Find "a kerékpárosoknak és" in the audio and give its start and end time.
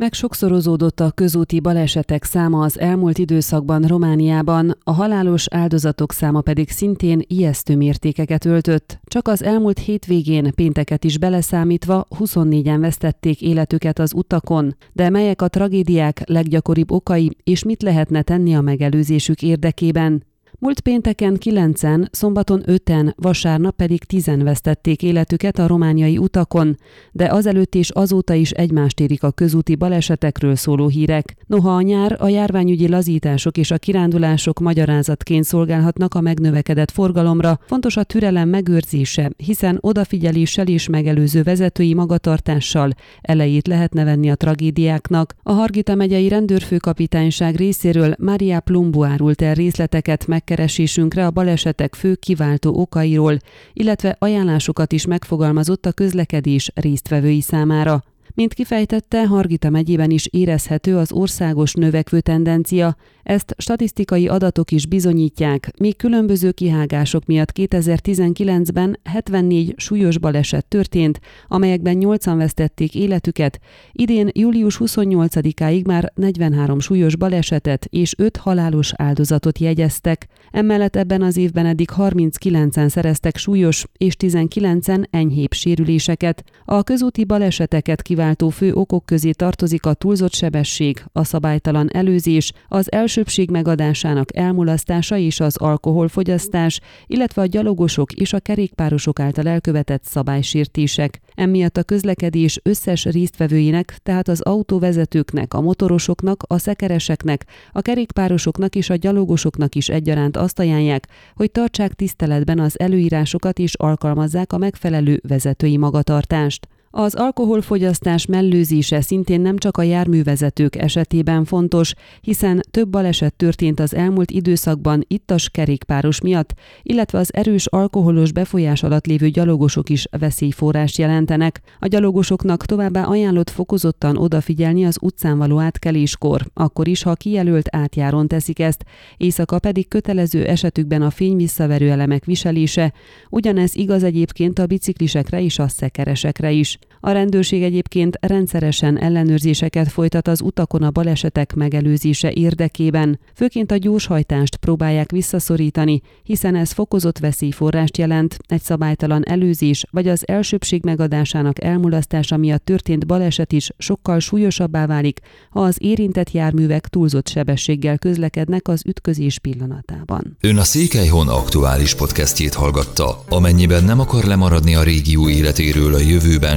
107.72-108.90